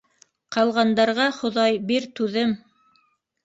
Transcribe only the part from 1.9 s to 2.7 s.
бир түҙем.